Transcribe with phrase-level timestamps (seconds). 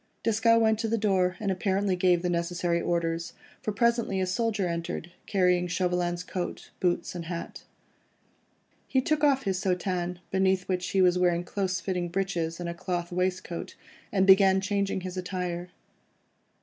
[0.23, 4.67] Desgas went to the door, and apparently gave the necessary orders, for presently a soldier
[4.67, 7.65] entered, carrying Chauvelin's coat, boots, and hat.
[8.87, 12.73] He took off his soutane, beneath which he was wearing close fitting breeches and a
[12.73, 13.75] cloth waistcoat,
[14.11, 15.69] and began changing his attire.